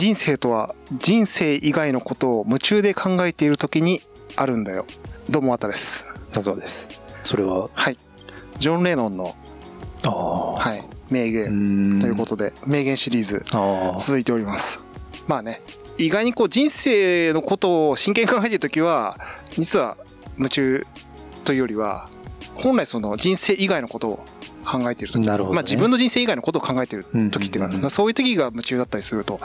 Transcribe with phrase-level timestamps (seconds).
[0.00, 4.00] 人生とは人生以外のことを夢中で考えている時に
[4.34, 4.86] あるんだよ。
[5.28, 6.06] どうもあたです。
[6.32, 7.02] そうです。
[7.22, 7.68] それは？
[7.74, 7.98] はい。
[8.58, 9.36] ジョン・レノンの、
[10.04, 10.52] ああ。
[10.54, 12.00] はい、名う言ん。
[12.00, 13.98] ということで名言シリーズああ。
[13.98, 14.80] 続いております。
[15.28, 15.60] まあね
[15.98, 19.18] 意外にこう人生のことを真剣に考えている時は
[19.50, 19.98] 実は
[20.38, 20.86] 夢中
[21.44, 22.08] というよりは
[22.54, 24.24] 本来その人生以外のことを
[24.64, 25.26] 考えている時。
[25.26, 25.56] なるほどね。
[25.56, 27.82] まあ、自分の人生以外のことを考えている時っていうか、うんうんうん。
[27.82, 29.40] まあそういう時が夢中だったりすると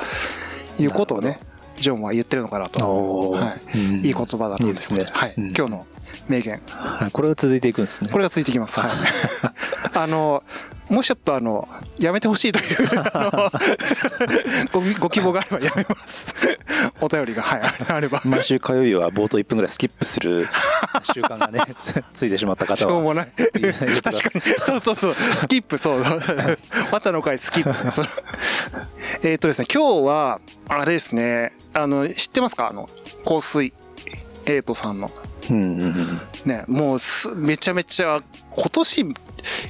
[0.80, 1.40] いうことをなね
[1.78, 5.88] ジョンは言ってるのかなと、はいうんいい言葉だなといいですねはいうん今日の
[6.30, 8.80] 名言はいこれが続いていくんですねこれがついてきます。
[8.80, 8.92] はい。
[9.94, 10.44] あの、
[10.90, 12.90] もうちょっとあの、やめてほしいという、
[14.72, 16.36] ご、ご希望があればやめます。
[17.02, 18.22] お便りが、はい、あれば。
[18.24, 20.48] 毎週火曜日は冒頭1分ぐらいスキップする
[21.14, 23.28] 習慣がねつついてしまったし方はょうもない。
[23.36, 24.42] 確かに。
[24.60, 25.14] そうそうそう。
[25.14, 26.04] スキップ、そう。
[26.92, 27.92] 綿の回スキップ。
[29.28, 32.70] えっとですね、今日は、あれですね、あの、知ってますか？
[32.70, 32.88] あの、
[33.28, 33.74] 香水。
[34.46, 35.10] エイトさんの。
[35.50, 36.20] うんうんうん。
[36.46, 39.06] ね、もうすめちゃめちゃ今年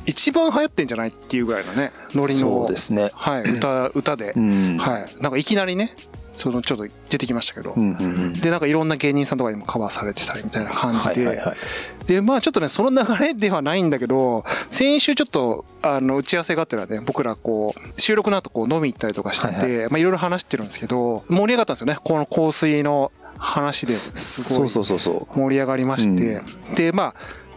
[0.05, 1.07] 一番流行ってんじゃない？
[1.07, 2.39] っていうぐらいのねノリの。
[2.39, 3.09] そうですね。
[3.13, 4.77] はい、歌歌で、うん。
[4.77, 5.95] はい、なんかいきなりね
[6.35, 8.33] そのちょっと出てきましたけど、うんうんうん。
[8.33, 11.57] でなんかいろんな芸人さんとかにもカバーされてたりみたいな感じで、はいはいはい。
[12.05, 21.97] でまあちょっとねその流れではないんだけど先週ちょっとあの打ち合わせがあってらね僕らこう収録の後こう飲み行ったりとかしてて、はいまあいろいろ話してるんですけど盛り上がったんですよね。
[22.03, 26.41] この香水の話ですごい盛り上がりまして、
[26.75, 27.15] でまあ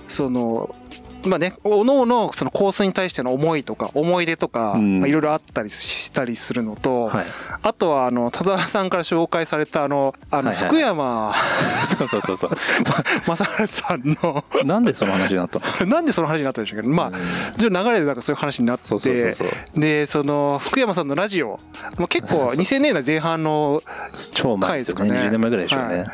[0.08, 0.74] その
[1.28, 5.00] まあねおのおのそのコースに対しての思いとか思い出とかうん。
[5.00, 7.26] まあいろいろあったりしたりするのと、はい。
[7.62, 11.32] あとはあの田沢さんから紹介されたあのあのはいはい福山。
[11.98, 12.50] そうそうそうそう。
[13.26, 14.44] 雅治さんの。
[14.64, 15.86] なんでその話になったの？
[15.86, 17.12] なんでその話になったんでしょうけどまあ
[17.58, 18.84] 流れでなんかそういう話になって
[19.74, 21.58] でその福山さんのラジオ、
[21.96, 23.82] まあ、結構2000年代前半の
[24.32, 25.10] 超前ですよね。
[25.10, 26.06] 20年前ぐらいでしょうね、はい。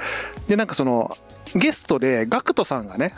[0.48, 1.16] でなんかその
[1.54, 3.14] ゲストで GACKT さんがね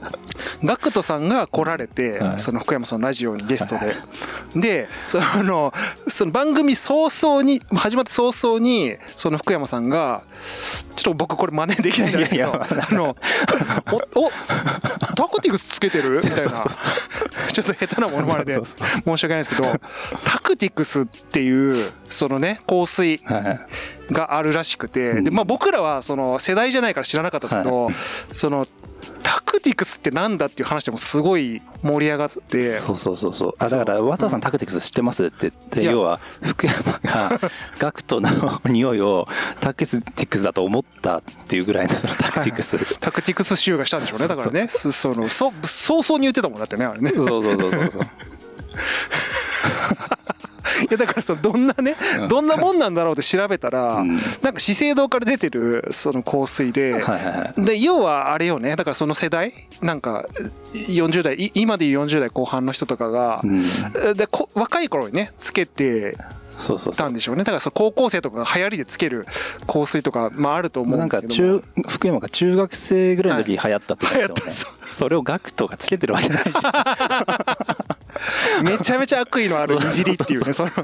[0.62, 2.38] GACKT さんが来られて、はい。
[2.38, 3.96] その福山さんのラジオにゲストで。
[4.54, 5.72] でその
[6.08, 10.24] その番組早々に始まって早々にその福山さんが
[10.96, 13.16] ちょっと僕これ真似できないんですけどあの
[14.14, 14.30] おお
[15.14, 16.16] タクティクスつけてる？
[16.16, 16.50] みたいな。
[17.52, 19.68] ちょっと下手なものまねで申し訳ないですけど
[20.24, 23.18] タクティクスっていうそのね香水。
[23.24, 23.60] はい
[24.10, 27.88] があるらしくて、でまあ、僕らはその世代じゃないから知らなかったですけど、
[28.32, 28.66] その
[29.22, 32.60] タクティクスってなんだっていう話でもすごい盛り上がって。
[32.60, 33.54] そうそうそうそう。
[33.58, 35.26] あだから渡さんタクティクス知ってます？
[35.26, 37.40] って言って要は福山が
[37.78, 38.28] ガクトの
[38.66, 39.26] 匂いを
[39.60, 42.98] タクティクスだと思ったっていうぐらいのそのタクティクス。
[42.98, 44.66] タクティクス集がしたんでしょうねだからね。
[44.68, 47.10] そそのそ早々に言ってたもんだってねあれね。
[47.12, 48.02] そうそうそうそうそう。
[48.02, 48.06] い
[50.90, 51.96] やだからそのどんなね
[52.28, 54.18] どんなもんなんだろうって調べたら、うん。
[54.42, 57.02] なんか資生堂から出てるその香水で、
[57.56, 60.26] で要はあれよねだからその世代なんか
[60.72, 64.16] 40代い今でいう40代後半の人とかが、うん。
[64.16, 66.16] でこ若い頃にねつけて
[66.96, 67.44] たんでしょうね。
[67.44, 69.26] だからその高校生とかが流行りでつける
[69.66, 71.60] 香水とか、まあ、あると思うなんんかですけども。
[71.60, 74.92] 中福山が中学生ぐらいの時に流行ったって言ってたもんねはい流行った。
[74.92, 77.60] それをガクトがつけてるわけないじゃ
[78.60, 78.64] ん。
[78.64, 79.76] めちゃめちゃ悪意のある。
[79.76, 80.52] いじりっていうね。
[80.52, 80.70] その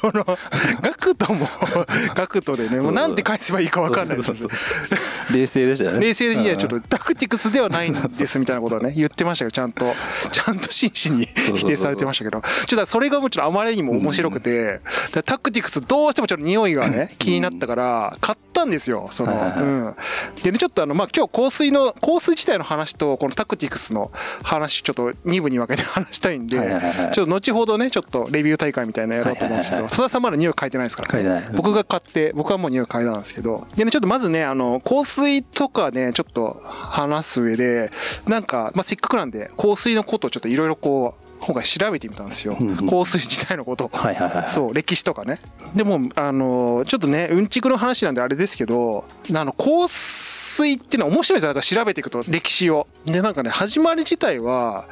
[0.00, 0.38] その
[0.82, 1.48] ガクトも
[2.14, 4.18] ガクトでねもうなんて返せばいいか分かんない
[5.32, 6.00] 冷静でしたよね。
[6.00, 6.76] 冷静にはちょっう。
[6.78, 8.92] んとタクティクスではないんですみたいなことをね。
[8.96, 9.94] 言ってましたけどちゃんと
[10.32, 14.82] ちゃんと真摯に否定されてましたけどちょっとそれがもうちょっとあまりにも面白くてだか
[15.14, 19.32] らタクティクスどうしてもちょっと匂いがね気になったから買ったんですよその。
[19.32, 19.96] うん。
[20.42, 24.10] でねちょっとあのまあ今日香水の香水自体の話とこのタクティクスの
[24.42, 26.58] 話ちょっと2部に分けて話したいんで
[27.12, 31.48] ちょっと後ほどねちょっとレビュー大会みたいなのやろうと思うんですけど戸田さんまだ匂い嗅いでないですから嗅いでない。
[31.54, 37.90] 僕が買って僕はもう匂い嗅いだんですけどでねちょっとまずねあの香水とかねちょっと話す上で
[38.26, 42.56] なんか、まあ、せっかくなんで香水のことをちょっといろいろこう今回調べてみたんですよ。
[42.56, 43.90] 香水自体のこと。
[44.48, 45.40] そう歴史とかね。
[45.74, 49.04] でもあのちょっとねうんちくの話なんであれですけど
[49.34, 51.48] あの香水っていうのは面白いですよ。
[51.54, 52.86] なんか調べていくと歴史を。
[53.06, 54.88] でなんかね始まり自体は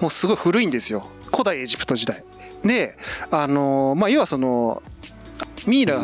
[0.00, 1.06] もうすごい古いんですよ。
[1.30, 2.24] 古代エジプト時代。
[2.64, 2.96] で
[3.30, 4.82] あのまあ要はその
[5.66, 5.98] ミイラ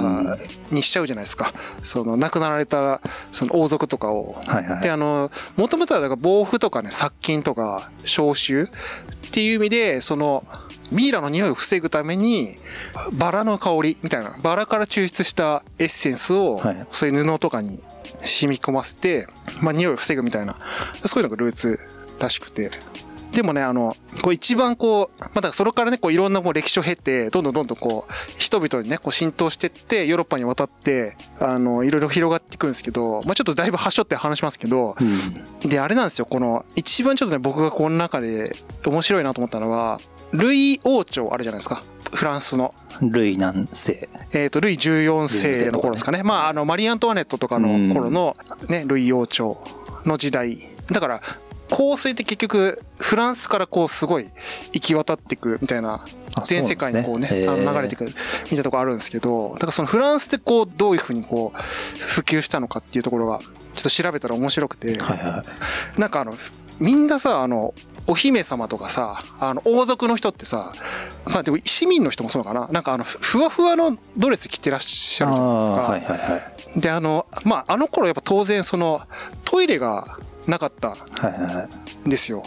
[0.70, 1.52] にしちゃうじゃないですか、
[1.82, 3.00] その亡くなられた
[3.32, 4.36] その王族とかを。
[4.46, 4.82] はいはい。
[4.82, 8.64] であのもともとはだから防腐とかね殺菌とか消臭。
[8.64, 10.44] っていう意味でその
[10.90, 12.56] ミイラの匂いを防ぐために
[13.12, 14.36] バラの香りみたいな。
[14.42, 16.86] バラから抽出したエッセンスをはい。
[16.90, 17.82] そういう布とかに
[18.22, 19.26] 染み込ませて、
[19.60, 20.56] まあ、匂いを防ぐみたいな。
[21.06, 21.80] そういうのがルーツ
[22.18, 22.70] らしくて
[23.36, 35.68] でもね、あの、こう一番こう、まあ、だそれからね、こういろんなもう歴史を経て、どんどんどんどんこう、人々にね、こう浸透してって、ヨーロッパに渡って、あの、いろいろ広がっていくんですけど、まあ、ちょっとだいぶ端折って話しますけど、うん。
[35.68, 38.56] で、あれなんですよ、この、一番ちょっとね、僕がこの中で
[38.86, 40.00] 面白いなと思ったのは、
[40.32, 41.82] ルイ王朝あるじゃないですか。
[42.14, 42.74] フランスの。
[43.02, 44.08] ルイ何世。
[44.32, 48.34] えー、とルイ14世の頃ですかね、まあ、あのマリー・アントワネットとかの頃の、
[48.68, 49.62] ね、ルイ王朝
[50.06, 50.70] の時代。
[50.90, 51.20] だから
[51.68, 54.30] 香水って結局フランスからこうすごい
[54.72, 56.04] 行き渡っていくみたいな
[56.44, 61.58] 全世界にこうね流れていくみたいなところあるんですけどだからそのフランスってこうどういうふうにこう
[61.98, 64.96] 普及したのかっていうところがちょっと調べたら面白くて、
[65.98, 66.34] なんかあの
[66.78, 67.74] みんなさあの
[68.06, 70.72] お姫様とかさあの王族の人ってさ
[71.26, 76.80] まあでも市民の人もそうかななんかあのふわふわのドレス着てらっしゃるじゃないですか。
[76.80, 79.02] であのまああの頃やっぱ当然その
[79.44, 80.94] トイレがなかった
[82.04, 82.42] んですよ。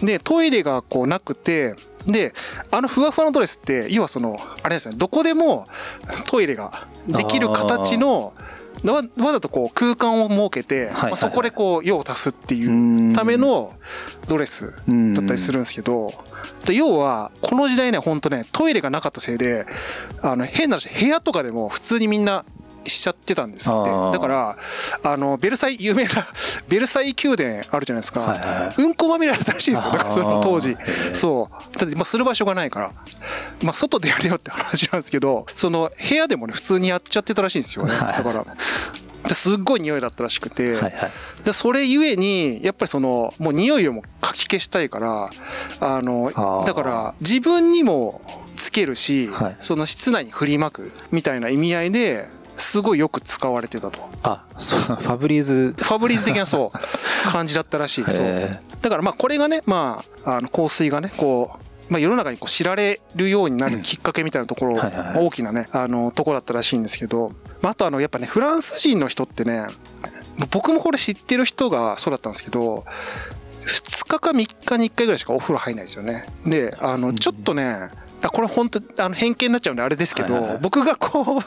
[0.00, 1.74] でトイレがこうなくて
[2.06, 2.34] で
[2.70, 5.66] あのふわふわのドレスって要はそのあれですよねどこでも
[6.26, 8.34] トイレができる形の
[8.84, 13.74] わわざとこう空間を設けて、まあ、そこでこう用を足すっていうための
[14.28, 16.12] ドレスうんだったりするんですけど
[16.66, 19.66] で要はこの時代ねほんとねトイレがなかったせいで
[20.22, 22.44] あの変な話部屋とかでも普通にみんな
[22.88, 23.90] しちゃってたんですって。
[24.12, 24.56] だから
[25.02, 26.26] あのベルサイ有名な
[26.68, 28.74] ベルサイ宮殿あるじゃないですか、はいはいはい。
[28.78, 29.92] うんこまみれだったらしいんですよ。
[29.92, 30.76] だからその当時。
[31.12, 31.78] そう。
[31.78, 32.92] だってまあする場所がないから。
[33.62, 37.94] まあ外でやれよって話なんですけどその部屋でもね普通にやっちゃってたらしいんですよね。
[37.94, 38.16] はい。
[38.16, 38.44] だから
[39.28, 40.94] ですっごい匂いだったらしくて、はいはい。
[41.44, 45.30] でそれゆえにやっぱりそのもう匂いをもかき消したいから
[45.80, 46.30] あの
[46.66, 48.20] だから自分にも
[48.56, 49.56] つけるし、はい。
[49.60, 54.08] その室内に振りまくみたいな意味合いですごいよく使われてたと。
[54.22, 56.78] あそうファブリーズファブリーズ的なそう。
[57.30, 58.26] 感じだったらしいそう。
[58.26, 64.76] へだからまあこれがねまああの香水がねこうまあ、世の中にこう知られるようになるきっかけみたいなところ、
[65.14, 67.32] 大きなねあのところだったらしいんですけど、
[67.62, 69.68] まあ、あとあのやっぱねフランス人の人ってね
[70.50, 72.84] 僕もこれ知ってる人がそうだったんですけど
[73.66, 76.26] 2日か3日に1回ぐらいしかお風呂入んないですよね。
[76.44, 77.90] であのちょっとねあ
[78.22, 81.42] これ本当あの偏見になっちゃうんであれですけど、僕がこう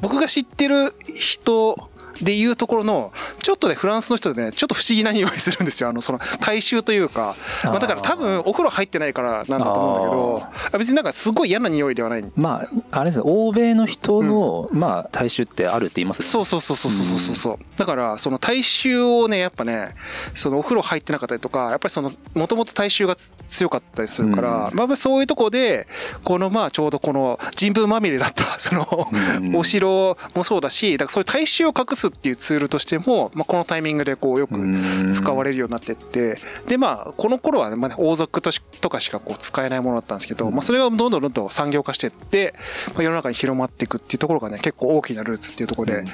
[0.00, 1.89] 僕が知ってる人
[2.22, 3.12] でいうところの
[3.42, 5.88] ちょっとねフランスの人でねちょっと不思議な匂いするんですよ。
[5.88, 7.36] あのその体臭というか。
[7.64, 12.24] まあ、だから多分お風呂入ってないからなんだと思うんだけどあ別になんかすごい嫌な匂いではない。
[12.36, 16.30] まああれですね欧米の人の、まあ体臭ってあるって言いますよね。
[16.30, 19.94] そうそうそうそうそうそうそうだからその体臭をねやっぱね
[20.34, 24.76] そのお風呂入ってなかったりとかやっぱりそのもともと体臭がつ強かったりするから、うん。
[24.76, 25.86] まあそういうとこで
[26.24, 29.10] このまあちょうどこの人文まみれだったその
[29.42, 29.56] うん。
[29.56, 36.36] お城もそうだしだからそういう体臭を隠すっていうツールとしても、まあ、このタイミングでこうよくうん使われるようになってって
[36.68, 42.54] でまあこの頃はねまあね王族としとかしかこう使えないものだったんですけど、まあ、それがどんどんどんどん産業化していって、
[42.94, 46.04] まあ、世の中に広まっていくっていうところがね結構大きなルーツっていうところで、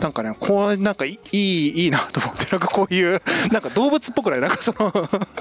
[0.00, 3.20] なんかねこうなんかいいいいなと思ってなんかこういう
[3.52, 4.40] なんか動物っぽくない？
[4.40, 4.92] なんかその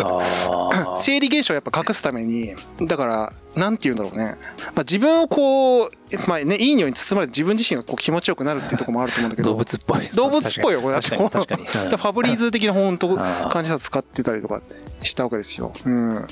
[0.97, 4.37] 生理現象をやっぱ隠すためにだからなんて言うんだろうね、
[4.67, 5.89] まあ、自分をこう
[6.27, 9.51] まあねいい匂いに包まれて自分自身がこう気持ちよくなるっていうところもあると思うんだけど。
[9.51, 13.15] 動物っぽい動物っぽいよこれだってファブリーズ的な本当
[13.49, 14.61] 感じさ使ってたりとか
[15.01, 15.73] したわけですよ。
[15.85, 16.27] うん。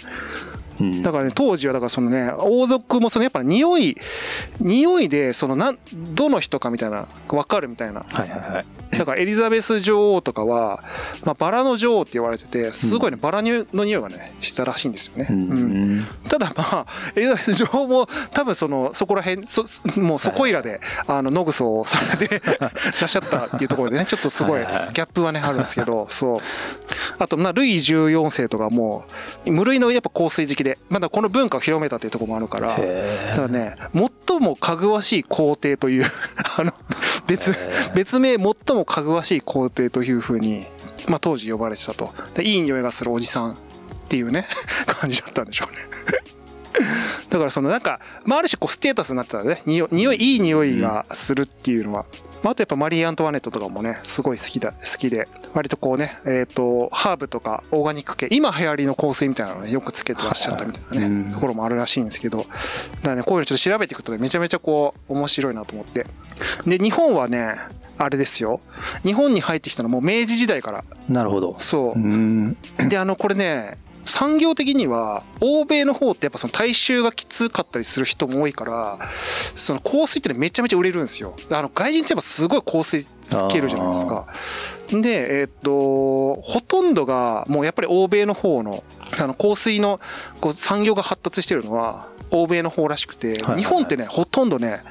[0.79, 1.01] うん。
[1.01, 3.97] だからね当時はだからそのね王族もそのやっぱ匂い
[4.59, 5.79] 匂いでそのなん
[6.13, 8.05] どの人かみたいな分かるみたいな。
[8.07, 8.65] はいはいはい
[8.97, 10.83] だからエリザベス女王とかは、
[11.23, 15.27] まあ、バラの女王って言われててすごいねバラの匂いがねしたらしいんですよね。
[15.29, 15.99] ううん。
[16.01, 16.85] んただまあ
[17.15, 19.65] エリザベス女王も多分そのそこら辺そ
[19.99, 22.67] もうそこいらであの野ぐそをされて ら
[23.05, 26.39] っしゃったっていうところでねちょっとすごいギャップはねあるんですけどそう。
[27.19, 29.05] あとまあルイ14世とかも
[29.45, 33.77] 無類のやっぱ香水好きでまだこの文化を広めたっていうところもあるからだへからね
[34.27, 36.05] 最もかぐわしい皇帝という
[36.57, 36.73] あの
[37.27, 37.55] 別
[37.95, 38.39] 別名最
[38.75, 40.65] もかぐわしい皇帝というふうに、
[41.07, 42.13] まあ、当時呼ばれてたと。
[42.33, 43.55] でいい匂いがするおじさんっ
[44.07, 44.45] ていうね
[44.85, 45.79] 感じだったんでしょうね。
[47.29, 49.61] だからそのなんか、まあ、ある種こうステータスになってたね。
[49.65, 52.05] 匂いいい匂いがするっていうのは、
[52.45, 61.31] まあ、あとやっぱマリー・アントワネットとかもねすごい好きだ好きで割とこうねえっ、とハーブとかオーガニック系今流行りの香水みたいなのをねよくつけてらっしゃったみたいなね、うん。
[61.31, 62.49] ところもあるらしいんですけどだか
[63.03, 66.05] らねこういうのちょっと調べていくとねめちゃめちゃこう面白いなと思って。
[66.67, 67.55] で日本はね
[67.97, 68.59] あれですよ。
[69.03, 70.83] 日本に入ってきたのはもう明治時代から。
[71.09, 71.55] なるほど。
[71.57, 71.93] そう。
[71.93, 72.57] うん。
[72.89, 78.99] であのこれね産業的には欧米の方ってやっぱその大衆がきつかったりする人も多いから
[79.55, 81.35] その香水ってめちゃめちゃ売れるんですよ。
[81.51, 83.09] あの外人ってやっぱすごい香水つ
[83.49, 84.27] けるじゃないですか。
[84.89, 88.83] でえっとほとんどがもうやっぱり欧米の方の
[89.19, 89.99] あの香水の
[90.41, 94.83] こう産業が発達してるのは欧米の方らしくて、日本ってねほとんどね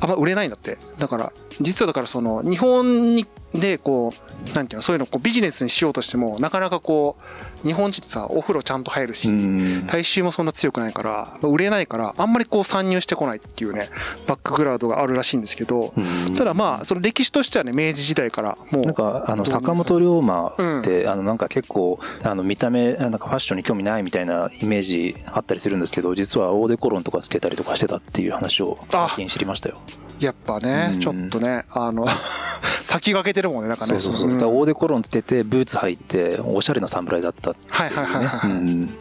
[0.00, 0.78] あんま売れないんだって。
[0.98, 4.12] だから実はだからその日本にでこ
[4.52, 7.16] うなんていうのそういうのをこうビジネスにしようとしてもなかなかこ
[7.62, 9.86] う日本人ってさお風呂ちゃんと入るし、うん。
[9.86, 13.88] 大衆もそんな強くないから売れないからあんまりこう参入してこないっていうね
[14.26, 16.34] バックグラウンドがあるらしいんですけど、うん。
[16.34, 29.08] ただまあその歴史としてはね明治時代からもうなんかあの坂本龍馬って、あのなんか結構あの見た目なんかファッションに興味ないみたいなイメージあったりするんですけど実はオーデコロンとかつけたりとかしてたっていう話をあ。
[29.08, 29.80] 最近知りましたよ。
[30.20, 31.00] やっぱね、うん。
[31.00, 32.06] ちょっとねあの
[32.84, 33.98] 先駆けてるもんねなんかね。
[33.98, 34.34] そうそうそう、ん。
[34.34, 37.76] だからオーデコロンつけてブーツ履いておしゃれな侍だったっていうね。
[37.76, 38.50] はいはいはいはい。
[38.52, 38.94] うん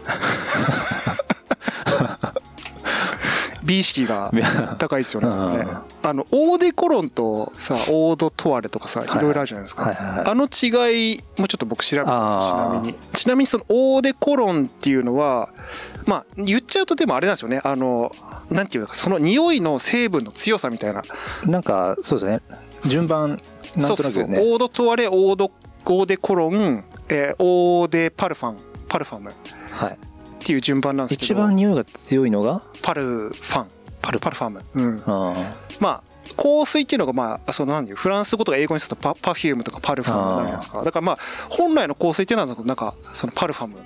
[3.63, 4.31] 美意識が
[4.77, 5.27] 高いですよね。
[5.27, 5.57] うん。
[5.59, 5.67] ね。
[6.03, 9.21] あのオーデコロンとさオードトワレとかさいはい。
[9.21, 10.25] ろいろあるじゃないですか、はいはいはい。
[10.27, 12.95] あの違いもちょっと僕調べたんですよちなみに。
[13.15, 15.49] ちなみにそのオーデコロンっていうのは
[16.05, 17.61] まあ言っちゃうとでもあれなんですよね。
[17.63, 18.11] あの
[18.49, 21.01] なんていうのかその匂いの成分の強さみたいな。
[21.45, 22.41] なんかそうですね。
[22.85, 23.41] 順番なんと
[23.79, 25.51] なそうそうくねオードトワレオード
[25.85, 29.29] オーデコロン、えーオーデパルファンパルファム。
[29.29, 29.33] っ
[29.71, 29.97] はい
[30.43, 31.39] ていう順番なんですけど。
[31.39, 32.61] 一番匂いが強いのが？
[32.81, 33.67] パルファン。
[34.01, 35.33] パルパルファム、うん、あ
[35.79, 36.03] まあ
[36.35, 40.83] 香水っていうのがまあその何ていうフランス語とか英語にするとパパフュームとかパルファムになるじゃないですか。
[40.83, 41.17] だからまあ
[41.49, 43.77] 本来の香水っていうのはなんかそのパルファム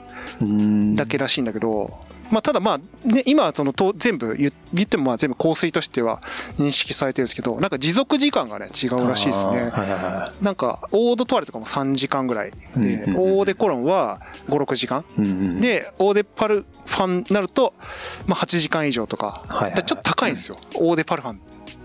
[0.42, 2.00] ーだけらしいんだけど、
[2.32, 6.22] まあただまあね今はそのと全部言言ってもまあ全部香水としては
[6.58, 9.52] 認識されてるんですけどなんか持続時間がね違うらしいですね。
[9.52, 15.04] はいはいはなんかオードトワレとかも3時間ぐらいで、うんうんうんオーデコロンは56時間。
[15.18, 15.62] いうんうん。
[15.62, 17.74] でオーデパルファンになると、
[18.26, 19.84] まあ、8時間以上とか,、はいはいはい。
[19.84, 21.40] ちょっと高いんですよ、オーデパルファン。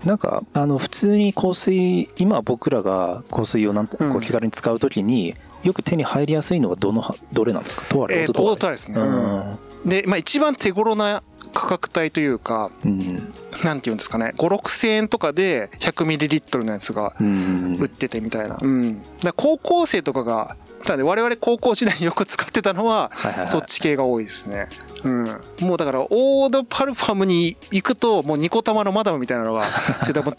[0.05, 7.85] なんかあの普通に香水今僕らが香水をなんこう気軽に使うときによく手に入りやすいのはどのはどれなんですか？
[7.89, 8.21] トワレ。
[8.23, 11.23] えーとオードトワレですね、うんで、まあ、一番手頃な
[11.53, 13.33] 価格帯というかうん。
[13.63, 14.33] なんていうんですかね。
[14.37, 23.11] 56000円とかで 100ml のやつがうん売っててみたいな、うん、だ高校生とかがただね我々高校時代によく使ってたのは
[23.47, 24.67] そっち系が多いですね、
[25.03, 25.25] うん、
[25.61, 29.63] もうだからオードパルファムに行くともうニコ玉のマダムみたいなのが
[30.01, 30.33] それでも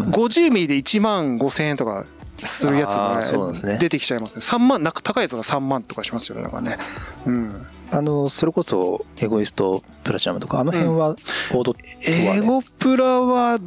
[0.00, 2.04] 50 ミリで1万5000円とか
[2.56, 2.96] するやつ
[3.36, 3.72] もですね。
[3.74, 4.40] ね出てきちゃいますね。
[4.40, 6.78] 3万なんか高いやつが3万とかしますよねだからね。
[7.26, 7.66] うん。
[7.90, 13.58] あのそれこそエゴイストプラチナムとかあの辺はオードトワレエゴプラは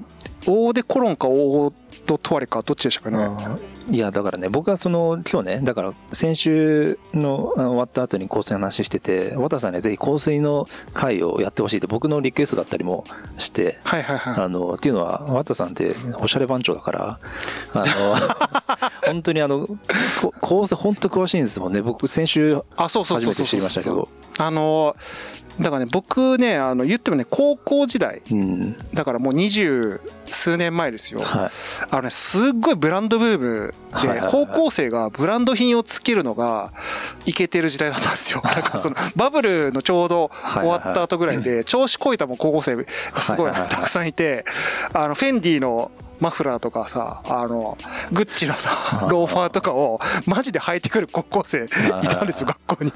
[0.47, 1.73] オーデコロンかオー
[2.05, 3.17] ドトワレかどっちでしたかね。
[3.17, 3.95] うん。
[3.95, 13.03] いやだからね僕はその今日ねだから先週の終わった後に香水の話してて綿さんにぜひ香水の会をやってほしいって僕のリクエストだったりも
[13.37, 14.43] してはいはいはい。
[14.43, 17.19] あのっていうのは綿さんっておしゃれ番長だから
[17.73, 17.85] あの
[19.11, 19.67] 本当にあの
[20.21, 21.81] こ香水本当詳しいんですもんね。
[21.81, 24.07] 僕先週初めて知りましたけど
[24.39, 24.95] あの
[25.59, 28.75] だからね僕ねあの言ってもね高校時代うん。
[28.93, 31.19] だからもう二十数年前ですよ。
[31.19, 31.51] はい。
[31.91, 36.71] あのねすっごいブランドブームで高校生がブランド品をつけるのが
[37.25, 38.41] イケてる時代だったんですよ。
[38.41, 44.45] なんかそのバブルのちょうど終わった後ぐらいで調子こいたもう高校生がすごいたくさんいて
[44.93, 45.91] あのフェンディの
[46.21, 47.77] マフラーとかさあの
[48.13, 51.67] グッチのさローファーとかをマジで履いてくる高校生い
[52.07, 52.93] たんですよ学校に。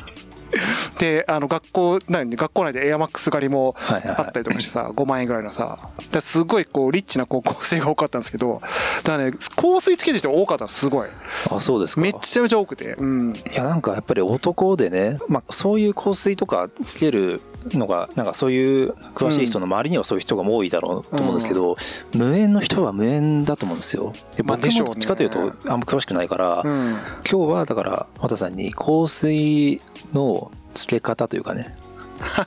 [1.00, 4.17] であの学校何学校内でエアマックス狩りもはいはいはい。
[4.17, 5.89] あったりとかしてさ5万円ぐらいのさ。
[6.19, 8.59] すごいこうリッチな高校生が多かったんですけど
[9.03, 11.09] だからね香水つけてる人多かったのすごい。
[11.51, 12.01] あそうですか。
[12.01, 13.33] めっちゃめちゃ多くてうん。
[13.33, 21.77] いやなんかやっぱり男でね、まあ、そういう香水とかつけるのがなんかそういう詳しい人の周りにはそういう人が多いだろうと思うんですけど、
[22.13, 24.12] 無縁の人は無縁だと思うんですよ。
[24.35, 26.89] で僕もどっちかというとあんま詳しくないから、うん。
[26.89, 29.81] 今日はだから綿さんに香水
[30.13, 31.75] のつけ方というかね。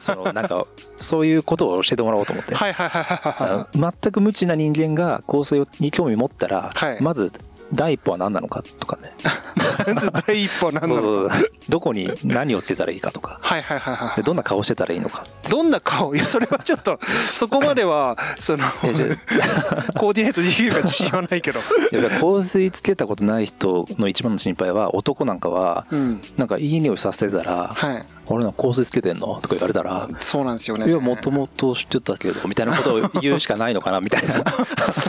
[0.01, 0.67] そのなんか
[0.99, 7.03] そういうことを教えてもらおうと思って、はいはいはいはいはいあの全く無知な人間が香水に興味持ったら、はい。
[7.03, 7.33] まず
[7.73, 9.13] 第一歩は何なのかとかね。
[9.95, 11.51] まず第一歩なんだそうろうそうそう。
[11.69, 13.39] どこに何をつけたらいいかとか。
[13.43, 15.27] はいはいはいはでどんな顔してたらいいのか。
[15.47, 16.15] いどんな顔？
[16.15, 16.99] いやそれはちょっと
[17.35, 18.65] そこまではその
[19.97, 21.61] コーディネートできるか自信はないけど。
[21.93, 26.21] やっぱ香水つけたことない人の一番の心配は男なんかはうん。
[26.37, 30.89] なんかいい匂いさせてたらはい「俺なんか香水つけてんの?」とか言われたらそうなんですよ「ね。
[30.89, 34.45] いやもともと知ってたけど」みたいなことを言うしかないのかなみたいな。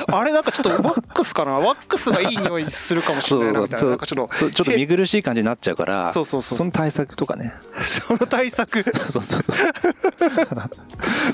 [0.18, 1.54] あれなんかちょっとワックスかな？
[1.54, 3.90] ワックスがいい匂匂いするかもしれないなみたいな。
[3.90, 6.68] なんかちょっとちょっと見苦しい感じになっちゃうからそうそうそうそう。
[6.68, 7.54] の対策とかね。
[7.82, 8.84] その対策。
[9.10, 9.56] そうそうそう。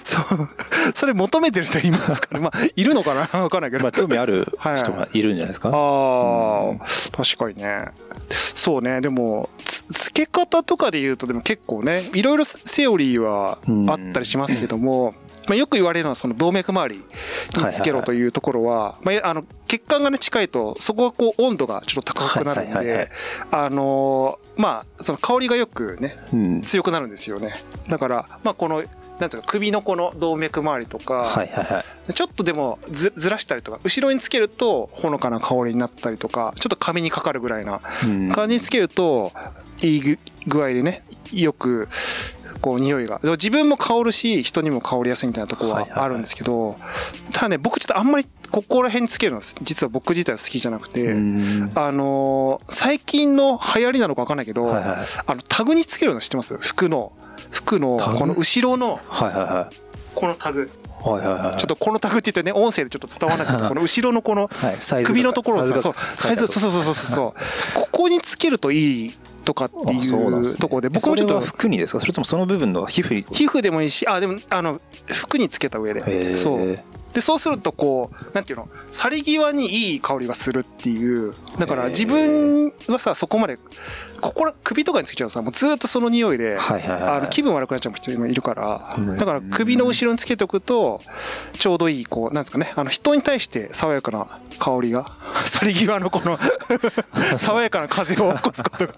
[0.04, 0.24] そう。
[0.94, 3.26] それ求めてる人いますかね まあいるのかな？
[3.26, 6.76] 分かんないけど、まあ興味ある人がいるんじゃないですか、ああ、
[7.16, 7.88] 確かにね。
[8.54, 9.02] そうね。
[9.02, 15.14] でもつ付け方とかで言うとでも結構ねいろいろセオリーはあったりしますけども、
[15.48, 23.10] まあ、よく言われるのはその動脈周りにつけろというところは、まあ、あの血管がね近いとそこはこう温度がちょっと高くなるんで
[23.52, 26.62] あのーまあその香りがよくねうん。
[26.62, 27.54] 強くなるんですよね。
[27.90, 28.84] だからまあこの
[29.20, 31.30] なんていうか首のこの動脈周りとか、
[32.14, 38.32] ちょっとでもずずらしたりとか後ろにつけるとほのかな香りになったりとかちょっと髪にかかるぐらいなうん。
[38.32, 39.32] 感じにつけると
[39.82, 41.04] いい具具合でね
[41.42, 41.88] よく
[42.62, 43.20] こう匂いが。
[43.24, 46.76] 自分も香るし人にも香りやすいみたいなところはあるんですけど
[47.32, 51.72] ただね僕ちょっとあんまりここら辺につけるの実は僕自体は好きじゃなくてうん。
[51.76, 56.58] あのー最近の流行りなのか分かんないけどあのタグにつけるの知ってます？
[56.58, 57.12] 服の。
[57.52, 59.00] 服のこの後ろの
[60.16, 60.70] このタグ。
[60.72, 61.58] いはいはいはい。
[61.60, 64.50] ちょっとこのタグって言ってね音声でちょっと伝わらな いですけどこの後ろのこの
[65.06, 65.94] 首のところをさそう。
[65.96, 72.00] サイズそうそうそうそうそうここにつけるといいとかっていうところで僕もちょっと服にですか？
[72.00, 73.26] それともその部分の皮膚に？
[73.32, 76.36] 皮膚でもいいしあでもあの服につけた上へでー。
[76.38, 76.80] そう
[77.14, 83.58] でそうするとこうなんていうの去り際にいい香りがするっていうだから自分はさそこまで
[84.20, 89.18] ここら首とかにつけちゃうとさもうずっとその匂いであの気分悪くなっちゃう人もいるからうん。
[89.18, 91.02] だから首の後ろにつけておくと
[91.54, 94.28] ちょうどいいこうなんですかねあの人に対して爽やかな
[94.60, 95.12] 香りが
[95.46, 96.40] 去り際のこの
[97.38, 98.94] 爽やかな風を起こすことが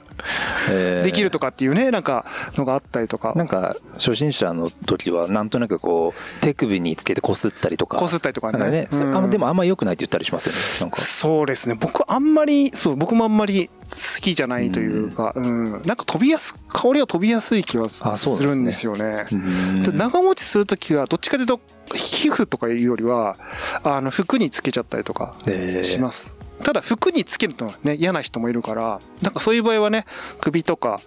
[0.70, 1.04] えー。
[1.04, 3.34] できるとかっていうねなんかのがあったりとか。
[3.36, 8.70] なんか初心者の時はなんとなくこう手首につけてこすったりとかこすったりとかね。
[8.70, 9.30] ね、そうん。
[9.30, 11.02] でもあんま良くないって言ったりしますよねなんか。
[11.02, 11.76] そうですね。
[11.76, 15.72] 僕あんまりそう僕もあんまり好きじゃないというか、うん。
[15.72, 18.04] なんか飛びやす香りが飛びやすい気はす
[18.44, 19.26] るんですよね。
[19.32, 19.84] うん。
[19.84, 21.60] で長持ちする時はどっちかというと
[21.94, 23.38] 皮膚とかいうよりは
[23.84, 25.84] あの服につけちゃったりとかえー。
[25.84, 26.38] します。
[26.64, 30.06] ただ服につけるとね嫌な人もいるからなんかそういう場合はね
[30.40, 31.02] 首とか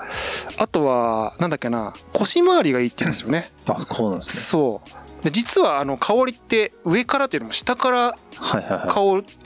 [0.58, 3.50] あとはなんだっけな腰回りがいいって言うんですよね。
[3.66, 4.42] あそうなんですね。
[4.42, 9.00] そうで実はあの香りって上からっていうよりも下から香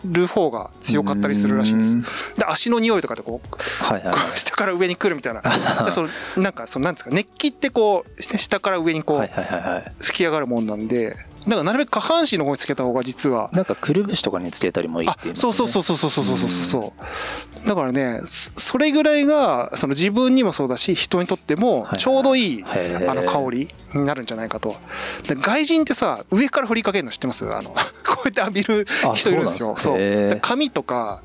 [0.04, 1.94] る方が強かったりするらしいんです。
[1.94, 2.02] うん。
[2.02, 4.38] で足の匂いとかでこうはいはいはい。
[4.38, 5.40] 下から上に来るみたいな。
[5.84, 13.50] でそのなんかそのなんですか熱気ってこうね下から上にこはいう吹き上がるもんなんでだからなるべく下半身の方につけた方が実は。
[13.52, 16.94] なんかくるぶしとかにつけたりもいいっていうそうそうそうそうそうそうそうそ
[17.64, 23.10] うだからねそそれぐらいがその自分にもそうだし人にとってもちょうどいいへー。
[23.10, 24.76] あの香りになるんじゃないかと。
[25.28, 27.44] で外人ってさ上から振りかけるの知ってます？
[27.52, 27.70] あの
[28.06, 29.74] こうやって浴びるあ人いるんですよ。
[29.76, 31.22] そう髪とか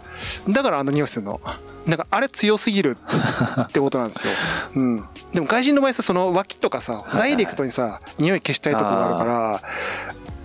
[0.50, 1.40] だからあの匂いするの。
[1.86, 2.98] なんかあれ強すぎる
[3.62, 4.34] ってことなんですよ、
[4.76, 9.62] うん、でも外人の場合さその脇とかさはいダイレクトにさ匂い消したいところがあるから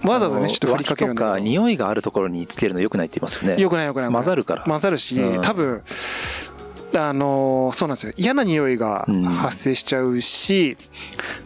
[0.04, 3.60] わざわざねちょっと振りかけるんだ脇とか匂いがあるところにつけるの良くないって言いますよね。
[3.60, 4.62] よくないよくない混ざるから。
[4.62, 5.42] 混ざるし、うん。
[5.42, 5.82] 多分
[6.94, 8.12] あのーそうなんですよ。
[8.16, 10.76] 嫌な匂いがうん発生しちゃうし、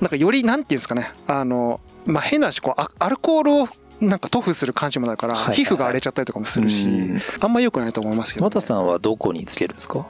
[0.00, 1.12] なんかよりなんていうんですかね。
[1.26, 3.68] あのまあ変な話こうアアルコールを
[4.00, 7.18] なんか塗布する感じもなるから、皮膚が荒れちゃったりとかもするし、うん。
[7.40, 10.06] あんま良くないと思いますけど、和田さんはどこにつけるんですか？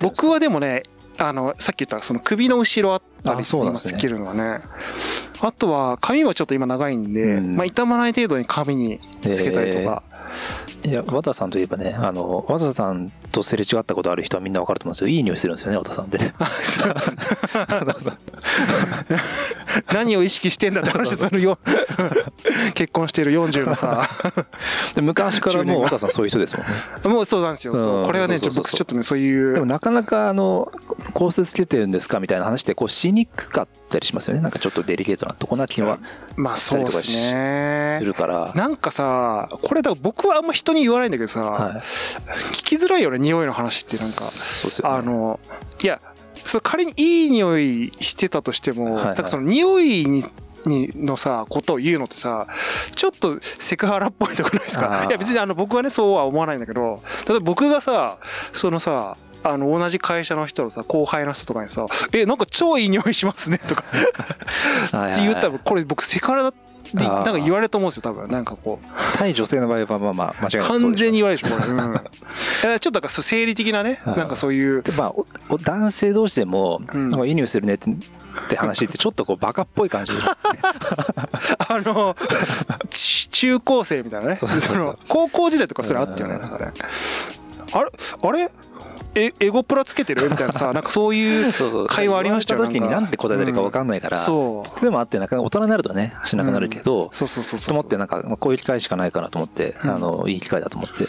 [0.00, 0.84] 僕はでもね
[1.18, 3.62] あのさっき言ったその首の後ろあったりすね。
[3.62, 4.60] 今つけるのはね
[5.40, 7.56] あとは髪はちょっと今長いんで、うん。
[7.56, 10.02] まあ、傷まない程度に髪につけたりとか、
[10.84, 15.08] いや和田さんといえばねあの和田さんとすれ違ったことある人はみんな分かると思うんですよ。
[15.08, 16.34] いい匂いするんですよね和田さんってね。
[19.92, 21.58] 何を意識してんだって話するよ。
[22.74, 24.08] 結婚してる40のさ。
[24.94, 25.82] で昔からもう。
[25.82, 27.16] 和田さんそういう人ですもんね。
[27.16, 27.98] もうそうなんですよ、そう。
[27.98, 28.06] うん。
[28.06, 29.54] これはねちょっとねそういう。
[29.54, 30.70] でもなかなかあの
[31.14, 34.40] 香水つけてるんですかみたいな話ってこうしにくかったりしますよね。
[34.40, 35.98] なんかちょっとデリケートなとこな気は
[36.36, 37.98] まあそうですね。
[38.00, 38.52] するから。
[38.54, 41.74] なんかさこれだ僕はあんま人に言わないんだけどさ、はい。
[42.52, 44.28] 聞きづらいよね匂いの話ってなんかね。
[44.84, 45.40] あの
[45.82, 46.00] いや
[46.34, 49.04] それ仮にいい匂いしてたとしても、はいはい。
[49.10, 50.24] だからその匂いに
[50.64, 52.46] にのさことを言うのってさ
[52.94, 55.04] ちょっとセクハラっぽいとこないですか？
[55.08, 58.18] いや別にあの僕はねそうは思わないんだけど例えば僕がさ
[58.52, 63.84] そのさあの同じ会社の人のさ後輩の人とかにさ「えなんか超いい匂いしますね」とか。
[65.12, 68.30] って言ったらこれ僕セクハラだってなんか言われると思うんですよ多分。
[68.30, 68.88] なんかこう。
[69.18, 74.82] 対女性の場合はまあまあ間違いなくそうでしょ完全に言われるでしょこれ、うん、 ちょっとだからそう生理的なねはいなんかそういう。
[74.82, 77.08] でまあ男性同士でも、うん。
[77.08, 77.94] なんかいい匂いするねってっ
[78.48, 80.18] て話ってちょっとこうバカっぽい感じで
[81.68, 82.16] あの
[82.90, 84.36] ち中高生みたいなね。
[84.36, 86.72] その高校時代とかそれあったよねなんかね。
[87.72, 87.90] あれ
[88.22, 88.50] あれ
[89.16, 90.28] えエゴプラつけてる？
[90.30, 92.58] みたいなさ なんかそういう会話ありましたよ。
[92.58, 94.80] 言われた時になんて答えたらいいか分かんないから、そう。
[94.80, 99.90] でもあってなかなか大人になるとねしなくなるけど、そうそうそうそうと思ってなんかまあこういう機会しかないかなと思って、うん。
[99.90, 101.06] あのいい機会だと思って。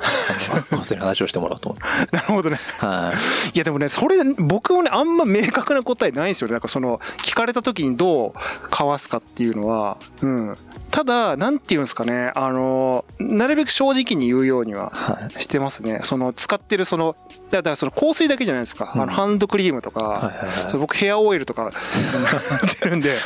[0.98, 2.16] 話をしてもらおうと思って。
[2.16, 2.58] なるほどね。
[2.78, 3.12] は
[3.52, 3.56] い。
[3.56, 6.52] いやでもねそれ僕もねあんま明確な答えないんですよね。
[6.52, 9.96] なんかその聞かれた時にどうかわすかっていうのは。
[10.22, 10.56] うん
[10.90, 12.32] ただなんていうんですかね。
[12.34, 15.42] あのなるべく正直に言うようにははい。
[15.42, 16.00] してますね。
[16.04, 17.16] その使ってるその
[17.50, 19.02] だだからその香水だけじゃないですか、うん。
[19.02, 20.48] あのハンドクリームとか、はいはいはい。
[20.68, 23.16] それ僕ヘアオイルとか 売ってるんで。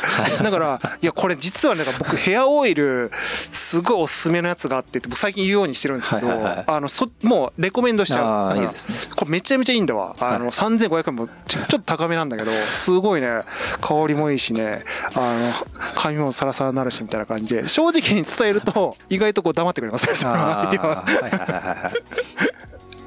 [0.41, 3.11] だからいやこれ実はなんか僕ヘアオイル
[3.51, 6.63] すごいおすすめのやつがあって僕最近言うようにしてるんですけど、はいはいはい。
[6.67, 8.57] あのそもうレコメンドしちゃう。
[8.57, 8.95] いいですね。
[9.15, 10.15] これめちゃめちゃいいんだわ。
[10.19, 10.51] あの、はい。
[10.51, 13.43] 3500円もちょちょっと高めなんだけどすごいね
[13.81, 14.83] 香りもいいしね
[15.15, 15.53] あの
[15.95, 21.05] 髪もサラサラになるしみたいな感じで正直に伝えると意外とこう黙ってくれますねその相手は。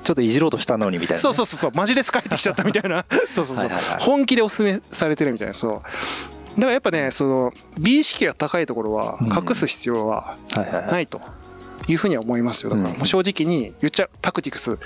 [0.05, 1.71] ちょっといじろうとしたのにみたいなね、そうそうそうそう。
[1.75, 3.05] マジレス帰ってきちゃったみたいな。
[3.31, 3.69] そうそうそう。
[3.99, 5.73] 本気でおすすめされてるみたいなそう。
[6.57, 10.39] だからやっぱねその美意識が高いところは隠す必要は
[10.91, 11.21] ないと
[11.89, 12.71] いうふうには思いますよ。
[12.71, 12.97] だからうん。
[12.97, 14.11] もう正直に言っちゃう。
[14.23, 14.79] タクティクス。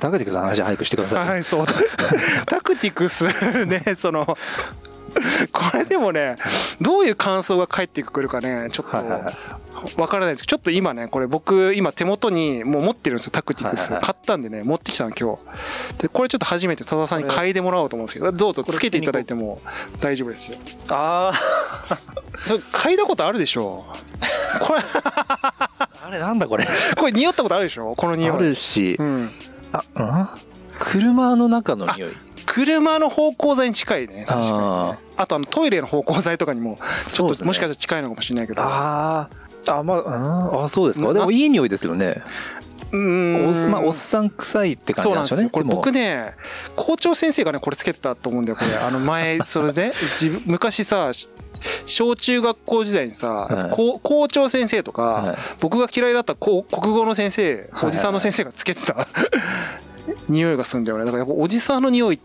[0.00, 1.66] 高手君さん話早くしてください、はいそう。
[2.46, 3.26] タクティクス
[3.66, 4.38] ねその
[5.52, 6.36] これでもね
[6.80, 8.96] どういう感想が返ってくるかねちょっと
[10.00, 10.46] わからないです。
[10.46, 13.80] ちょっと今ねこれ僕今手元にもう持ってるんですよタクティクス。
[13.80, 14.04] はいはいはい。
[14.06, 15.36] 買ったんでね持ってきたの今
[15.96, 16.02] 日。
[16.02, 19.60] でこれちょっと初めて多田さんに嗅いでもらおうと思うんですけどどうぞつけていただいても
[20.00, 20.58] 大丈夫ですよ。
[20.90, 21.32] あ
[22.46, 23.84] それ嗅いだことあるでしょ？
[24.60, 25.68] これあ
[26.06, 26.66] あれなんだこれ？
[26.96, 27.94] これ匂ったことあるでしょ？
[27.96, 28.36] この匂い。
[28.36, 29.30] あるし、うん。
[29.72, 30.28] あうん？
[30.78, 32.10] 車の中の匂い
[32.52, 34.24] 車の芳香剤に近いね。
[34.26, 34.58] 確かにね。
[34.58, 38.62] ああとあのトイレの芳香剤とかにもちょっともしかしたら近いのかもしれないけど。
[38.62, 39.74] あー。
[39.78, 41.06] あまあ、うん、あそうですか。
[41.08, 42.22] なでもいい匂いですけどね。
[42.90, 43.48] うーん。
[43.48, 46.34] おっまあおっさん臭いって感じなんですよねこれ僕ね
[46.74, 48.76] 校長先生がねこれつけてたと思うんだよこれ。
[48.76, 51.12] あの前 それで自分昔さ
[51.86, 53.70] 小中学校時代にさ、はい。
[53.70, 55.36] 校校長先生とか、はい。
[55.60, 57.88] 僕が嫌いだった国語の先生はい。
[57.90, 59.06] おじさんの先生がつけてた
[60.30, 61.04] 匂いがするんだよね。
[61.04, 62.18] だからやっぱおじさんの匂いっ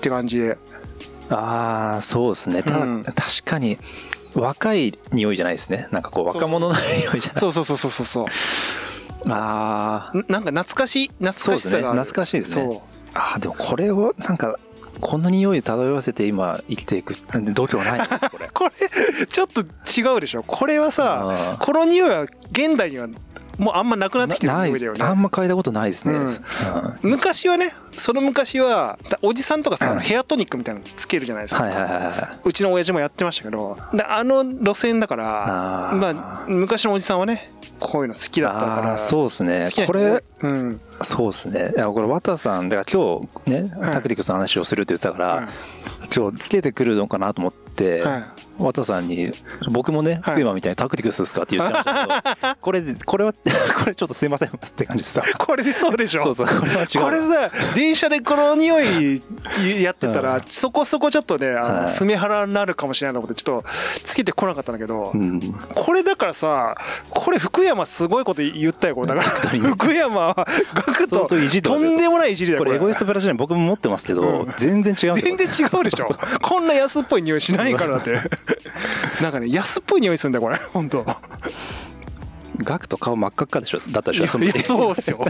[0.00, 0.58] て感じで。
[1.30, 2.62] ああそうですね。
[2.62, 3.04] ただ、うん。
[3.04, 3.78] 確かに
[4.34, 5.88] 若い匂いじゃないですね。
[5.90, 7.40] なんかこう若者の匂いじゃない。
[7.40, 8.26] そうそうそうそうそうそう。
[9.30, 11.98] ああんなんか懐かしい懐かしさがある。
[12.00, 12.82] 懐かしいですね。
[13.14, 14.56] あーでもこれをなんか
[15.00, 17.14] この匂いを漂わせて今生きていく。
[17.52, 17.98] 度胸ない。
[17.98, 20.42] な これこれちょっと違うでしょ。
[20.42, 23.08] これはさこの匂いは現代には
[23.58, 24.52] もうあんまなくなってきてる。
[24.52, 24.84] ないです。
[24.84, 25.12] 匂いだよね。
[25.12, 26.26] あんま嗅いだことないですね、うん。
[26.26, 26.32] うん
[27.02, 30.00] 昔はねその昔はだおじさんとかさ、うん。
[30.00, 35.24] ヘアトニックみたいなのつけるじゃないですか、はいはいはいはうちの親父もやってましたけどだあの路線だから
[35.94, 39.68] まあ昔のおじさんはねこういうの好きだったかあらあそうですね。
[39.86, 40.80] これうん。
[41.02, 41.72] そうですね。
[41.76, 45.48] いやこれ綿さんだから今日ねはいタクティクスの話をするって言ってたから、はい
[46.14, 48.24] 今日つけてくるのかなと思って、はい。
[48.58, 49.32] 綿さんに
[49.70, 50.34] 僕もね、はい。
[50.34, 53.32] 福山みたいにタクティクスですかって言ってましたけど これこれは
[53.82, 56.22] これちょっとすいませんって感じでさこれでそうでしょ？
[56.24, 57.00] そうそうこれは違う。
[57.02, 59.22] これさ電車でこの匂い
[59.82, 60.40] やってたら、うん。
[60.48, 61.54] そこそこちょっとね
[61.88, 63.68] スメハラになるかもしれないと思ってちょっと
[64.04, 65.40] つけてこなかったんだけど、うん。
[65.74, 66.76] これだからさ
[67.10, 71.28] これ福山すごいこと言ったよこれだから福山はガク相と
[71.62, 72.76] とんでもないいじりだよこれ。
[72.76, 74.52] エゴイストプラチナ僕も持ってますけど、うん。
[74.58, 76.01] 全然違う全然違うでしょ？
[76.42, 78.20] こんな安っぽい匂いしないからだって。
[79.22, 80.56] なんかね安っぽい匂いするんだよこれ。
[80.72, 81.04] 本当。
[82.58, 83.80] ガクと顔真っ赤っかでしょ？
[83.90, 84.26] だったでしょ？
[84.28, 85.24] そのいやそうっすよ。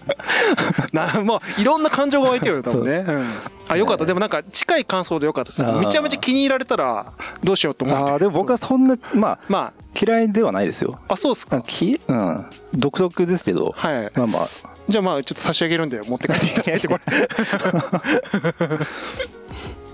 [0.92, 3.12] なもういろんな感情が湧いてるよ多分ね、う。
[3.12, 3.26] ん。
[3.68, 4.06] あよかった。
[4.06, 7.12] でもなんか近い感想でよかったですめちゃめちゃ気に入られたら
[7.42, 8.12] どうしようと思って。
[8.12, 10.98] あーでも僕はそんなまあま嫌いではないですよ。
[11.08, 11.60] ああそうっすか。
[11.60, 12.46] きうん。
[12.72, 14.12] 独特ですけど、はい。
[14.14, 14.48] まあまあ。
[14.88, 18.78] じゃあまあちょっと差し上げるんで持って帰っていただいてこれ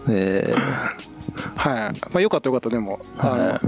[0.08, 0.54] え
[1.56, 1.74] はい。
[1.76, 2.70] まあよかったよかった。
[2.70, 3.60] でもは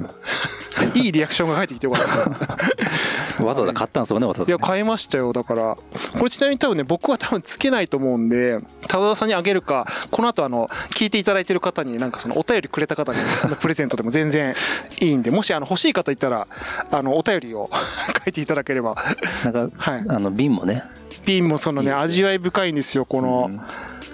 [0.95, 1.09] い。
[1.09, 2.11] いリアクションが返ってきてよかった。
[2.11, 5.33] ー わざわざ買ったんですよねわざわざいや買いましたよ。
[5.33, 5.77] だから
[6.19, 13.19] これちなみに多分ね僕は多分つけないと思うんで多田さんにあげるかこの後あの聞いていただいてる方になんかそのお便りくれた方に
[13.61, 14.55] プレゼントでも全然
[15.01, 16.47] いいんでもしあの欲しい方いたら
[16.91, 17.71] あのお便りを
[18.25, 18.97] 書いていただければ。
[19.45, 20.05] なんか、はい。
[20.09, 20.85] あの瓶もね。
[21.25, 23.51] 瓶もそのね味わい深いんですよこの、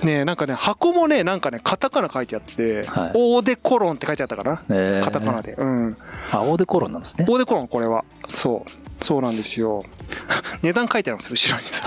[0.04, 3.12] ねなんかね箱もねなんかねカタカナ書いてあって、はい。
[3.14, 4.98] オーデコロンって書いてあったかな、え。
[5.00, 5.54] ーカタカナで。
[5.54, 5.96] うん。
[6.32, 7.26] あオーデコロンなんですね。
[7.28, 8.04] オーデコロンこれは。
[8.28, 9.04] そう。
[9.04, 9.82] そうなんですよ。
[10.62, 11.68] 値段書いてあるんですよ後ろに。
[11.68, 11.86] さ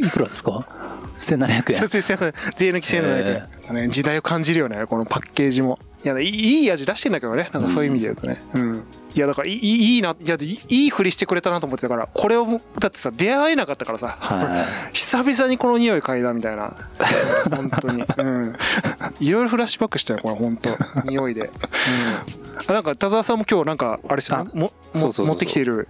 [0.00, 0.66] いくらですか
[1.18, 1.78] ？1700円。
[1.78, 2.34] そうそうそう。
[2.56, 5.78] 税抜き1700円、ね、時代を感じるよねこのパッケージも。
[6.04, 6.24] いやい
[6.64, 7.50] い味出してんだけどね。
[7.52, 8.76] なんかそういう意味で言うとね、うん。
[8.76, 8.80] い
[9.18, 16.72] いやだからいいいいないやいいいいふりしてくれたなと思ってたからこれをだってさ出会えなかったからさ、は久々にこの匂い嗅いだみたいな。
[17.50, 18.04] 本当に。
[18.16, 18.56] うん。
[19.18, 20.70] いろいろフラッシュバックしたよこれ本当。
[21.02, 21.50] 匂いで、うん、
[22.68, 24.50] あなんか田沢さんも今日なんかあれですよね？
[24.54, 25.88] あもも持ってきている。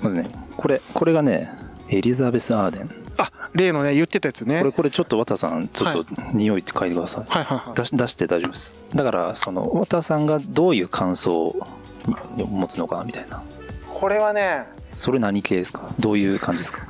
[0.00, 0.02] い。
[0.02, 1.48] まずね、これ、これがね、
[1.88, 2.90] エリザベス・アーデン。
[3.18, 4.58] あ例のね言ってたやつね。
[4.58, 7.24] これ、これちょっと綿さん、ちょっと匂いって書いてください。
[7.28, 7.76] はいはいはい。
[7.76, 8.74] 出し出して大丈夫です。
[8.92, 11.66] だから、その、綿さんがどういう感想を
[12.06, 13.42] 持つのかなみたいな。
[13.88, 15.90] これはねそれ何系ですか？
[15.98, 16.86] どういう感じですか？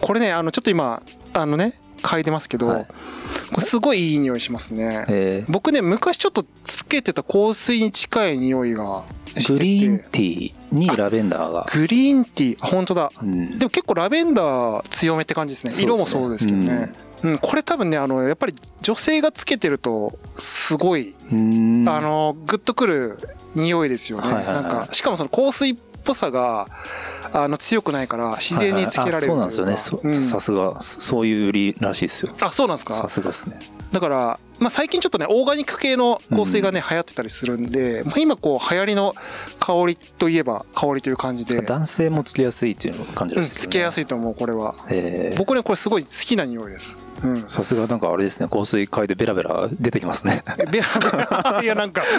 [0.00, 2.86] これねあのちょっと今あのね嗅いでますけど、はい。
[2.86, 5.04] これすごいいい匂いしますね。
[5.08, 9.52] えー僕ね昔ちょっとつけてた香水に近い匂いがしてて。
[9.54, 11.66] グリーンティーにラベンダーが。
[11.72, 12.58] グリーンティー。
[12.60, 13.10] あ本当だ。
[13.20, 13.58] うん。
[13.58, 15.72] でも結構ラベンダー強めって感じですね。
[15.72, 15.78] ね。
[15.82, 17.38] 色もそうですけどね、うん。
[17.38, 23.18] これ多分ねあのやっぱり女性がつけてるとすごい、あのグッとくる
[23.56, 26.68] 匂いですよね、はいはいはいなんかしかもその香水っぽさが
[27.32, 29.32] あの強くないから自然につけられる。
[29.32, 29.48] はいはい。
[29.48, 30.00] あそうなんですよね。
[30.00, 30.14] そうん。
[30.14, 32.32] さすが、そういう売りらしいですよ。
[32.40, 33.58] あそうなんですさかすがですね。
[33.92, 39.14] だから、まあ、最近ちょっとねオーガニック系の香水がね、流行ってたりするんで、まあ、今こう流行りの
[39.60, 44.04] 香りといえば香りという感じで、男性もつけやすいっていうのを感じうん、るんですつけやすい。
[44.04, 44.74] いと思うこれは。
[44.88, 45.38] えー。
[45.38, 50.42] 僕ねこれすごい好きな匂いです、うん、さすがなんかあれですね、香水嗅いでベラベラ出てきますね。
[50.56, 51.60] ベラベラ？
[51.64, 52.02] いやなんか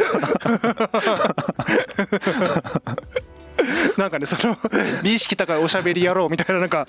[3.97, 4.57] なんかねその
[5.03, 6.87] 美意識高いおしゃべり野郎みたいななんか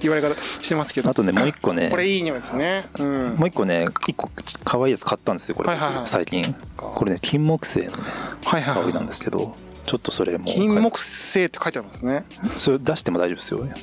[0.00, 1.10] 言われ方してますけど。
[1.10, 1.88] あとね、もう一個ね。
[1.90, 2.86] こ、れいい匂いですね。
[2.98, 3.34] うん。
[3.36, 4.30] もう一個ね、一個
[4.64, 6.06] 可愛いやつ買ったんですよ、これ、はいはいはい。
[6.06, 6.54] 最近。
[6.76, 7.96] これね、金木犀のね、
[8.44, 8.84] はいはいはい。
[8.84, 9.54] 香りなんですけど、
[9.86, 12.24] ちょっとそれもう、金木犀って書いてありますね。
[12.56, 13.64] それ出しても大丈夫ですよ。
[13.64, 13.74] ね。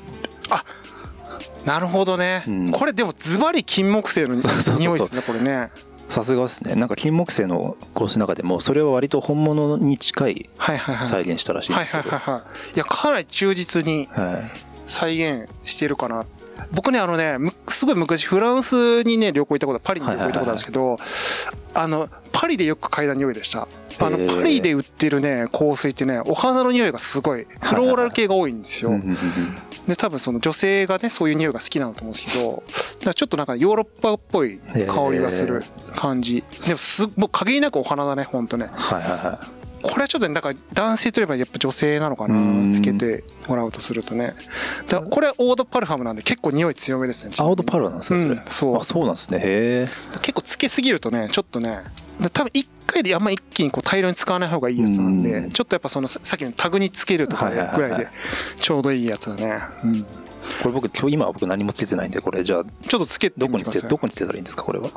[1.66, 2.72] なるほどね、うん。
[2.72, 5.70] これでもズバリ金木犀の匂いですねこれね
[6.12, 6.76] さすがですね。
[6.76, 11.08] なんか金木犀の香水の中でも、それは割と本物に近いはいはいはい。
[11.08, 12.10] 再現したらしいですけど。
[12.10, 12.80] はいはいはいい。
[12.80, 14.52] やかなり忠実にはい。
[14.88, 16.26] 再現してるかな。
[16.72, 20.98] 僕ねあのねむすごい昔フランスにね旅行行ったことパリに旅行行ったことあるんですけど
[21.74, 23.68] あのパリでよく嗅いだ匂いでした。
[24.00, 27.48] あのパリで売ってるね香水ってねお花の匂いがすごい。
[27.62, 28.92] フローラル系が多いんですよ
[29.88, 32.38] で多分その女性がねそういう匂いが好きなんだと思うんです
[33.02, 35.64] けどちょっとなんかヨーロッパっぽい香りがする
[35.96, 39.62] 感じでもすもう限りなくお花だねほんとねはいはいはい。
[39.84, 44.36] これはちょっとねだから男性といえばやっぱ女性なのかうんなつけてもらうとするとね
[44.88, 48.36] だこれはオードパルファムなんで結構匂い強めですねアオドパルなんですね、それ。
[48.36, 49.40] うんそうあ、そうなんですね。
[49.40, 49.88] へえ。
[50.22, 51.84] 結構つけすぎるとねちょっとねだ
[52.30, 55.52] 多分1回であんま一気にこう大量に使わない方がいいやつなんでうん。
[55.52, 58.08] ちょっとやっぱそのささっきのタグにつけるとかぐらいで
[58.60, 60.02] ちょうどいいやつだね、うん。
[60.04, 60.08] こ
[60.66, 64.90] れ僕、今日今は僕何もつけてないんで、これじゃあ、ちょっとつけてどこにつけ、どこにつけたらいいんですか、これは？
[64.90, 64.92] ち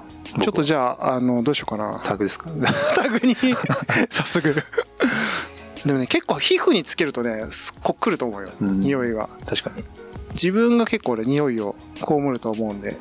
[0.48, 2.00] ょっとじゃああのどうしようかな。
[2.04, 2.50] タグですか？
[2.96, 3.34] タグに。
[4.10, 4.54] 早速。
[5.87, 8.80] でもね結構皮膚につけるとねすっごくくると思うよ、うん。
[8.80, 9.28] 匂いが。
[9.46, 9.84] 確かに。
[10.32, 12.96] 自分が結構ね匂いを被ると思うんで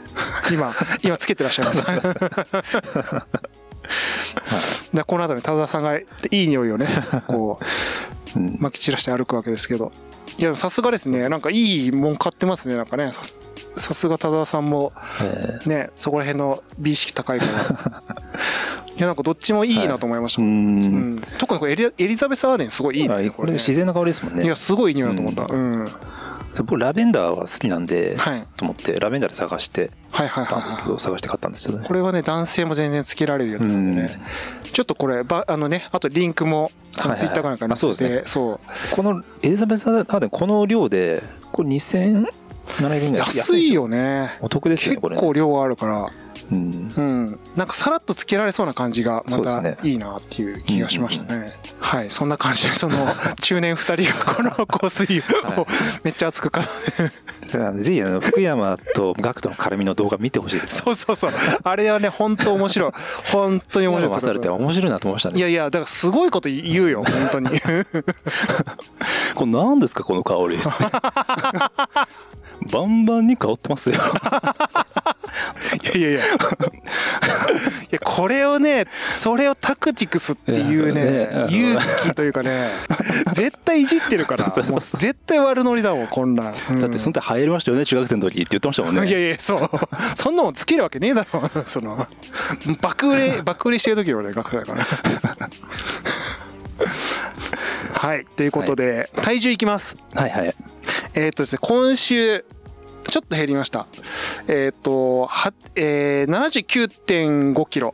[0.52, 1.82] 今今つけてらっしゃいます
[4.94, 6.88] でこの後に田田さんがいい匂いをね
[7.28, 7.60] こ
[8.36, 8.48] ううん。
[8.62, 9.92] 撒き散らして歩くわけですけど。
[10.38, 13.12] いやさすがですねなんかいいもん買ってますねなんかね。
[13.12, 13.22] さ
[13.78, 15.70] さすが田田さんもえー。
[15.70, 18.04] ねそこら辺の美意識高いから。
[18.96, 20.80] いやなんかどっちもいいなと思いました、ううん。
[21.16, 21.16] ん。
[21.38, 24.44] 特にこれエリエリザベス・アーデンすごいいいねあこれ自然な香りですもんね。
[24.44, 25.86] いやすごいいい匂いだと思った、うん
[26.58, 28.48] 僕、ラベンダーは好きなんで、はい。
[28.58, 30.72] と思って、ラベンダーで探してはいはいはいはい。
[31.00, 31.88] 探して買ったんですけどね。
[31.88, 34.22] これはね男性も全然つけられるやつなんでね、
[34.64, 37.28] ちょっとこればあのねあとリンクもそのはいはいはい。
[37.28, 38.54] ツイッターかなんかに載せて、あそうですそ
[38.94, 38.96] う。
[38.96, 43.74] このエリザベス・アーデン、この量で、これ2700円ぐらい安い。
[43.74, 44.38] よね。
[44.42, 45.22] お得ですよね、結これね。
[45.22, 46.06] 構量あるから
[46.52, 46.92] うん。
[46.96, 52.10] うんなんかさらっとつけられそうな感じがまたいいなっていう気がしましたね、はい。
[52.10, 52.96] そんな感じでその
[53.42, 55.68] 中年2人がこの香水はを
[56.04, 56.62] めっちゃ熱くか
[57.76, 60.78] ぜひ、あの、福山とガクトの絡みの動画見てほしいです。
[60.78, 61.32] そうそうそう。
[61.64, 62.92] あれはね本当面白い。
[63.32, 64.22] 本当に面白い。
[64.22, 65.38] されて面白いなと思いましたね。
[65.38, 67.50] いやいやだからすごいこと言うよ本当に。
[69.36, 70.60] これ何ですかこの香り
[72.72, 73.98] バンバンに香ってますよ。
[75.84, 82.70] いやいやいやいやこれをねそれをタクティクスっていうねね勇気というかね
[83.34, 86.50] 絶対いじってるから絶対悪ノリだもんこんな。
[86.50, 89.08] ん、うんだってその時流行りましたよね中学生の時って言ってましたもんね。
[89.08, 89.70] いやいやそう。
[90.16, 92.08] そんなもんつけるわけねえだろその。
[92.82, 94.86] 爆売れ 爆売れしてる時のね学生だから。
[97.94, 99.96] はいということで、体重いきます。
[100.14, 100.56] はいはい。
[101.14, 102.46] えーっとですね今週
[103.10, 103.86] ちょっと減りました。
[104.48, 107.94] えーっとは、えー、79.5キロ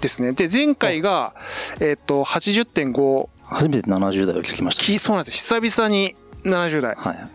[0.00, 0.32] ですね。
[0.32, 1.34] で前回が、
[1.80, 5.60] えーっと80.5初めて70代を聞きました、きそうなんですよ。
[5.60, 7.28] 久々に70代はい。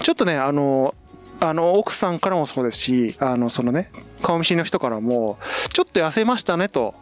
[0.00, 0.94] ちょっとねあの
[1.40, 3.90] あの奥さんからもそうですしあのそのね
[4.22, 5.38] 顔見知りの人からも
[5.72, 6.94] ちょっと痩せましたねと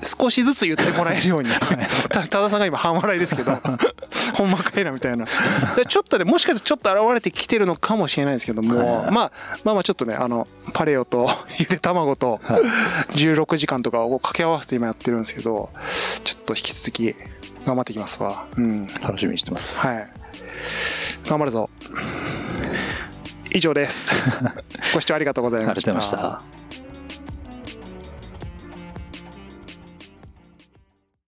[0.00, 1.50] 少しずつ言ってもらえるように。
[2.10, 3.52] た多田さんが今半笑いですけど
[4.34, 5.26] ほんまかいなみたいな。
[5.76, 9.32] でちょっとねもしかしてちょっと現れてきてるのかもしれないですけども、はいまあ
[9.64, 12.62] まあまあちょっとねあのパレオと ゆで卵とはい。
[13.12, 15.70] 16時間とかを掛け合わせて今やってるんですけど
[16.24, 17.14] ちょっと引き続き
[17.64, 18.46] 頑張っていきますわ。
[18.56, 18.86] うん。
[19.02, 19.80] 楽しみにしてます。
[19.80, 20.12] はい。
[21.28, 21.68] 頑張るぞ。
[23.52, 24.14] 以上です。
[24.94, 26.42] ご視聴ありがとうございました。